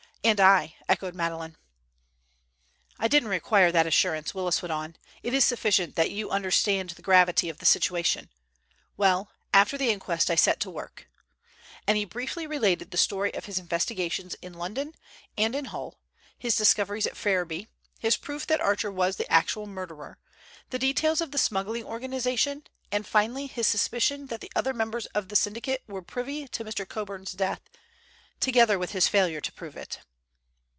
"And 0.23 0.39
I," 0.39 0.75
echoed 0.87 1.15
Madeleine. 1.15 1.55
"I 2.99 3.07
didn't 3.07 3.29
require 3.29 3.71
that 3.71 3.87
assurance," 3.87 4.35
Willis 4.35 4.61
went 4.61 4.71
on. 4.71 4.95
"It 5.23 5.33
is 5.33 5.43
sufficient 5.43 5.95
that 5.95 6.11
you 6.11 6.29
understand 6.29 6.91
the 6.91 7.01
gravity 7.01 7.49
of 7.49 7.57
the 7.57 7.65
situation. 7.65 8.29
Well, 8.97 9.31
after 9.51 9.79
the 9.79 9.89
inquest 9.89 10.29
I 10.29 10.35
set 10.35 10.59
to 10.59 10.69
work," 10.69 11.09
and 11.87 11.97
he 11.97 12.05
briefly 12.05 12.45
related 12.45 12.91
the 12.91 12.99
story 12.99 13.33
of 13.33 13.45
his 13.45 13.57
investigations 13.57 14.35
in 14.43 14.53
London 14.53 14.93
and 15.39 15.55
in 15.55 15.65
Hull, 15.65 15.97
his 16.37 16.55
discoveries 16.55 17.07
at 17.07 17.17
Ferriby, 17.17 17.67
his 17.97 18.15
proof 18.15 18.45
that 18.45 18.61
Archer 18.61 18.91
was 18.91 19.15
the 19.15 19.27
actual 19.29 19.65
murderer, 19.65 20.19
the 20.69 20.77
details 20.79 21.21
of 21.21 21.31
the 21.31 21.39
smuggling 21.39 21.83
organization 21.83 22.65
and, 22.91 23.07
finally, 23.07 23.47
his 23.47 23.65
suspicion 23.65 24.27
that 24.27 24.39
the 24.39 24.51
other 24.55 24.75
members 24.75 25.07
of 25.07 25.29
the 25.29 25.35
syndicate 25.35 25.81
were 25.87 26.03
privy 26.03 26.47
to 26.49 26.63
Mr. 26.63 26.87
Coburn's 26.87 27.31
death, 27.31 27.61
together 28.39 28.77
with 28.77 28.91
his 28.91 29.07
failure 29.07 29.41
to 29.41 29.51
prove 29.51 29.75
it. 29.75 29.99